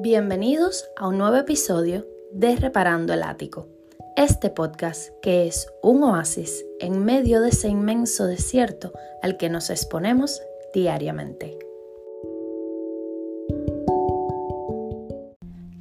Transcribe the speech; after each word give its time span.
Bienvenidos 0.00 0.88
a 0.96 1.08
un 1.08 1.18
nuevo 1.18 1.34
episodio 1.34 2.06
de 2.30 2.54
Reparando 2.54 3.14
el 3.14 3.24
Ático, 3.24 3.66
este 4.14 4.48
podcast 4.48 5.08
que 5.20 5.48
es 5.48 5.66
un 5.82 6.04
oasis 6.04 6.64
en 6.78 7.04
medio 7.04 7.40
de 7.40 7.48
ese 7.48 7.66
inmenso 7.68 8.26
desierto 8.26 8.92
al 9.22 9.36
que 9.36 9.48
nos 9.48 9.70
exponemos 9.70 10.40
diariamente. 10.72 11.58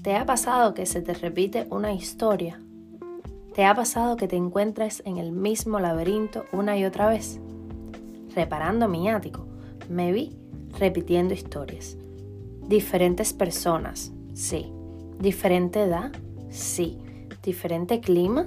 ¿Te 0.02 0.16
ha 0.16 0.26
pasado 0.26 0.74
que 0.74 0.88
se 0.88 1.04
te 1.04 1.14
repite 1.14 1.68
una 1.70 1.94
historia? 1.94 2.60
¿Te 3.54 3.66
ha 3.66 3.76
pasado 3.76 4.18
que 4.18 4.28
te 4.28 4.36
encuentres 4.36 5.04
en 5.06 5.18
el 5.18 5.32
mismo 5.32 5.80
laberinto 5.80 6.46
una 6.52 6.76
y 6.76 6.86
otra 6.86 7.08
vez? 7.08 7.40
Reparando 8.34 8.88
mi 8.88 9.12
ático, 9.12 9.46
me 9.90 10.12
vi 10.12 10.36
repitiendo 10.80 11.36
historias 11.36 11.98
Diferentes 12.68 13.34
personas, 13.34 14.12
sí. 14.34 14.72
Diferente 15.20 15.84
edad, 15.84 16.12
sí. 16.50 16.98
Diferente 17.42 18.02
clima, 18.02 18.46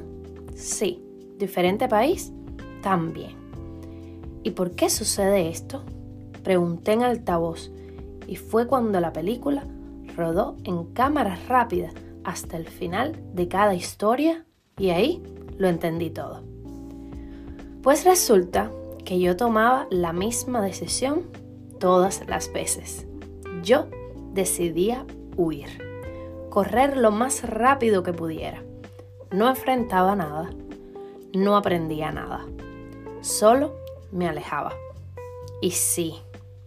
sí. 0.54 1.02
Diferente 1.38 1.88
país, 1.88 2.32
también. 2.82 3.32
¿Y 4.42 4.50
por 4.52 4.72
qué 4.72 4.90
sucede 4.90 5.48
esto? 5.48 5.82
Pregunté 6.42 6.92
en 6.92 7.02
altavoz 7.02 7.70
y 8.26 8.36
fue 8.36 8.66
cuando 8.66 9.00
la 9.00 9.12
película 9.12 9.64
rodó 10.16 10.56
en 10.64 10.84
cámara 10.92 11.38
rápida 11.48 11.90
hasta 12.24 12.56
el 12.56 12.68
final 12.68 13.18
de 13.34 13.48
cada 13.48 13.74
historia 13.74 14.44
y 14.76 14.90
ahí 14.90 15.22
lo 15.56 15.68
entendí 15.68 16.10
todo. 16.10 16.42
Pues 17.82 18.04
resulta 18.04 18.70
que 19.04 19.18
yo 19.18 19.36
tomaba 19.36 19.86
la 19.90 20.12
misma 20.12 20.60
decisión 20.62 21.22
todas 21.78 22.26
las 22.28 22.52
veces. 22.52 23.06
Yo 23.62 23.86
decidía 24.32 25.06
huir, 25.36 25.68
correr 26.50 26.96
lo 26.96 27.10
más 27.10 27.48
rápido 27.48 28.02
que 28.02 28.12
pudiera. 28.12 28.62
No 29.30 29.48
enfrentaba 29.48 30.16
nada, 30.16 30.50
no 31.32 31.56
aprendía 31.56 32.10
nada, 32.12 32.46
solo 33.20 33.74
me 34.12 34.28
alejaba. 34.28 34.74
Y 35.60 35.72
sí, 35.72 36.20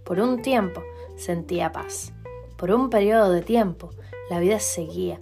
por 0.04 0.20
un 0.20 0.42
tiempo 0.42 0.82
sentía 1.16 1.72
paz. 1.72 2.14
Por 2.58 2.72
un 2.72 2.90
periodo 2.90 3.32
de 3.32 3.42
tiempo 3.42 3.90
la 4.30 4.40
vida 4.40 4.60
seguía 4.60 5.20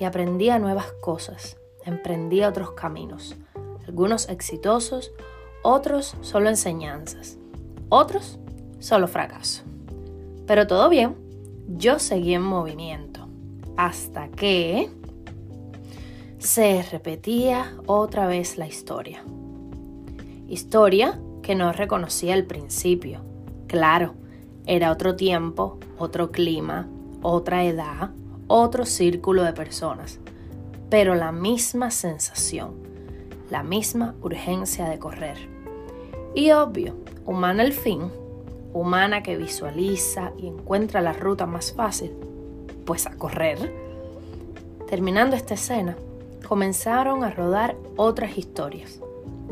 y 0.00 0.04
aprendía 0.04 0.58
nuevas 0.58 0.92
cosas, 1.00 1.56
emprendía 1.84 2.48
otros 2.48 2.72
caminos, 2.72 3.36
algunos 3.86 4.28
exitosos, 4.28 5.12
otros 5.62 6.16
solo 6.22 6.48
enseñanzas, 6.48 7.38
otros 7.88 8.38
solo 8.78 9.06
fracaso. 9.08 9.62
Pero 10.46 10.66
todo 10.66 10.88
bien, 10.88 11.16
yo 11.76 11.98
seguí 11.98 12.34
en 12.34 12.42
movimiento 12.42 13.28
hasta 13.76 14.28
que 14.28 14.90
se 16.38 16.82
repetía 16.90 17.76
otra 17.86 18.26
vez 18.26 18.58
la 18.58 18.66
historia. 18.66 19.22
Historia 20.48 21.20
que 21.42 21.54
no 21.54 21.72
reconocía 21.72 22.34
al 22.34 22.44
principio. 22.44 23.20
Claro, 23.66 24.14
era 24.66 24.90
otro 24.90 25.16
tiempo, 25.16 25.78
otro 25.98 26.30
clima, 26.32 26.88
otra 27.22 27.64
edad, 27.64 28.10
otro 28.46 28.84
círculo 28.84 29.44
de 29.44 29.52
personas, 29.52 30.18
pero 30.88 31.14
la 31.14 31.30
misma 31.30 31.90
sensación, 31.90 32.74
la 33.50 33.62
misma 33.62 34.14
urgencia 34.22 34.88
de 34.88 34.98
correr. 34.98 35.36
Y 36.34 36.50
obvio, 36.50 36.96
humana 37.26 37.62
el 37.62 37.72
fin, 37.72 38.10
humana 38.72 39.22
que 39.22 39.36
visualiza 39.36 40.32
y 40.38 40.46
encuentra 40.46 41.00
la 41.00 41.12
ruta 41.12 41.46
más 41.46 41.72
fácil, 41.72 42.12
pues 42.84 43.06
a 43.06 43.16
correr. 43.16 43.72
Terminando 44.88 45.36
esta 45.36 45.54
escena, 45.54 45.96
comenzaron 46.46 47.24
a 47.24 47.30
rodar 47.30 47.76
otras 47.96 48.36
historias, 48.36 49.00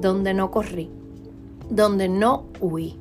donde 0.01 0.35
no 0.35 0.51
corrí, 0.51 0.91
donde 1.71 2.09
no 2.09 2.47
huí, 2.61 2.99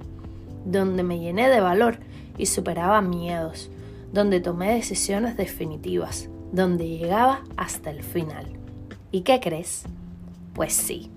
donde 0.65 1.03
me 1.03 1.19
llené 1.19 1.49
de 1.49 1.61
valor 1.61 1.99
y 2.37 2.47
superaba 2.47 3.01
miedos, 3.01 3.69
donde 4.11 4.39
tomé 4.39 4.73
decisiones 4.73 5.37
definitivas, 5.37 6.29
donde 6.51 6.87
llegaba 6.87 7.41
hasta 7.55 7.89
el 7.89 8.03
final. 8.03 8.47
¿Y 9.11 9.21
qué 9.21 9.39
crees? 9.39 9.83
Pues 10.53 10.73
sí, 10.73 11.11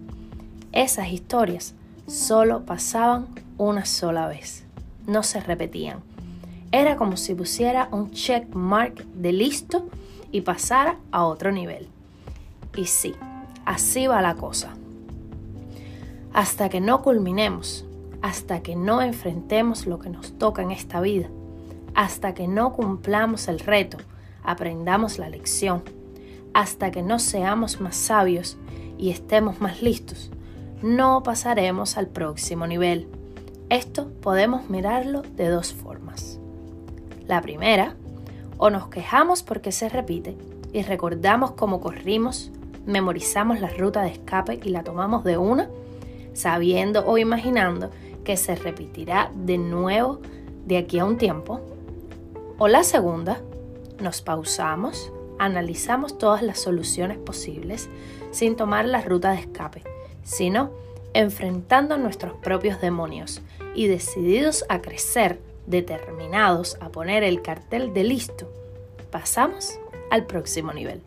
esas 0.73 1.09
historias 1.09 1.75
solo 2.07 2.65
pasaban 2.65 3.29
una 3.59 3.85
sola 3.85 4.27
vez 4.27 4.65
no 5.07 5.23
se 5.23 5.41
repetían. 5.41 6.01
Era 6.73 6.97
como 6.97 7.17
si 7.17 7.35
pusiera 7.35 7.89
un 7.91 8.13
check 8.13 8.55
mark 8.55 9.05
de 9.15 9.33
listo 9.33 9.89
y 10.31 10.43
pasara 10.43 10.97
a 11.11 11.25
otro 11.25 11.51
nivel. 11.53 11.89
Y 12.77 12.87
sí, 12.87 13.15
así 13.65 14.07
va 14.07 14.23
la 14.23 14.35
cosa. 14.35 14.75
Hasta 16.33 16.69
que 16.69 16.81
no 16.81 17.03
culminemos, 17.03 17.85
hasta 18.23 18.63
que 18.63 18.77
no 18.77 19.03
enfrentemos 19.03 19.87
lo 19.87 19.99
que 19.99 20.11
nos 20.11 20.39
toca 20.39 20.63
en 20.63 20.71
esta 20.71 21.01
vida, 21.01 21.29
hasta 21.95 22.35
que 22.35 22.47
no 22.47 22.73
cumplamos 22.73 23.49
el 23.49 23.59
reto, 23.59 23.99
aprendamos 24.45 25.19
la 25.19 25.29
lección, 25.29 25.83
hasta 26.55 26.91
que 26.91 27.03
no 27.03 27.19
seamos 27.19 27.81
más 27.81 27.97
sabios 27.97 28.57
y 28.99 29.11
estemos 29.11 29.61
más 29.61 29.83
listos, 29.83 30.31
no 30.83 31.23
pasaremos 31.23 31.97
al 31.97 32.07
próximo 32.07 32.67
nivel. 32.67 33.09
Esto 33.71 34.11
podemos 34.21 34.69
mirarlo 34.69 35.23
de 35.23 35.49
dos 35.49 35.73
formas. 35.73 36.41
La 37.29 37.41
primera, 37.41 37.95
o 38.59 38.69
nos 38.69 38.89
quejamos 38.89 39.45
porque 39.45 39.71
se 39.71 39.89
repite 39.89 40.37
y 40.73 40.83
recordamos 40.83 41.53
cómo 41.53 41.81
corrimos, 41.81 42.51
memorizamos 42.85 43.61
la 43.61 43.69
ruta 43.69 44.03
de 44.03 44.09
escape 44.09 44.59
y 44.61 44.71
la 44.71 44.83
tomamos 44.83 45.23
de 45.23 45.39
una, 45.39 45.71
sabiendo 46.33 47.07
o 47.07 47.17
imaginando 47.17 47.93
que 48.25 48.37
se 48.37 48.57
repetirá 48.57 49.31
de 49.37 49.57
nuevo 49.57 50.19
de 50.67 50.77
aquí 50.77 50.99
a 50.99 51.05
un 51.05 51.17
tiempo. 51.17 51.61
O 52.59 52.67
la 52.67 52.83
segunda, 52.83 53.41
nos 54.01 54.21
pausamos, 54.21 55.13
analizamos 55.39 56.19
todas 56.19 56.43
las 56.43 56.59
soluciones 56.59 57.19
posibles 57.19 57.89
sin 58.33 58.57
tomar 58.57 58.85
la 58.85 59.01
ruta 59.01 59.31
de 59.31 59.39
escape, 59.39 59.85
sino 60.25 60.71
enfrentando 61.15 61.99
nuestros 61.99 62.35
propios 62.35 62.81
demonios 62.81 63.41
y 63.75 63.87
decididos 63.87 64.65
a 64.69 64.81
crecer, 64.81 65.41
determinados 65.67 66.77
a 66.81 66.89
poner 66.89 67.23
el 67.23 67.43
cartel 67.43 67.93
de 67.93 68.05
listo, 68.05 68.51
pasamos 69.11 69.79
al 70.11 70.27
próximo 70.27 70.73
nivel. 70.73 71.01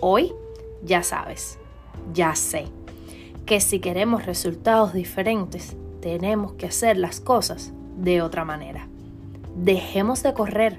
Hoy 0.00 0.32
ya 0.82 1.02
sabes, 1.02 1.58
ya 2.12 2.34
sé, 2.34 2.66
que 3.46 3.60
si 3.60 3.78
queremos 3.78 4.26
resultados 4.26 4.92
diferentes, 4.92 5.76
tenemos 6.00 6.52
que 6.52 6.66
hacer 6.66 6.96
las 6.96 7.20
cosas 7.20 7.72
de 7.96 8.22
otra 8.22 8.44
manera. 8.44 8.88
Dejemos 9.56 10.22
de 10.22 10.34
correr, 10.34 10.78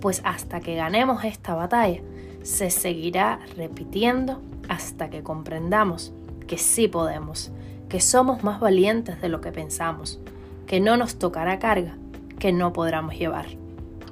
pues 0.00 0.20
hasta 0.24 0.60
que 0.60 0.74
ganemos 0.74 1.24
esta 1.24 1.54
batalla, 1.54 2.00
se 2.42 2.70
seguirá 2.70 3.40
repitiendo 3.56 4.40
hasta 4.68 5.10
que 5.10 5.22
comprendamos 5.22 6.12
que 6.46 6.58
sí 6.58 6.88
podemos, 6.88 7.50
que 7.90 8.00
somos 8.00 8.42
más 8.44 8.60
valientes 8.60 9.20
de 9.20 9.28
lo 9.28 9.42
que 9.42 9.52
pensamos, 9.52 10.20
que 10.66 10.80
no 10.80 10.96
nos 10.96 11.18
tocará 11.18 11.58
carga 11.58 11.98
que 12.38 12.52
no 12.52 12.72
podremos 12.72 13.18
llevar. 13.18 13.46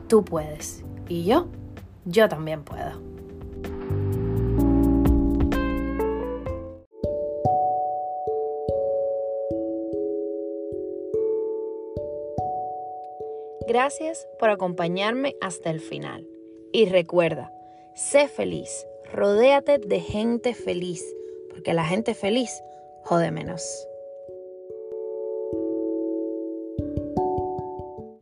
Tú 0.09 0.25
puedes 0.25 0.85
y 1.09 1.25
yo, 1.25 1.49
yo 2.05 2.29
también 2.29 2.63
puedo. 2.65 3.01
Gracias 13.67 14.27
por 14.39 14.51
acompañarme 14.51 15.37
hasta 15.41 15.71
el 15.71 15.81
final. 15.81 16.27
Y 16.73 16.87
recuerda, 16.87 17.53
sé 17.95 18.29
feliz, 18.29 18.87
rodéate 19.13 19.79
de 19.79 20.01
gente 20.01 20.53
feliz, 20.55 21.05
porque 21.51 21.75
la 21.75 21.85
gente 21.85 22.15
feliz 22.15 22.63
jode 23.05 23.31
menos. 23.31 23.89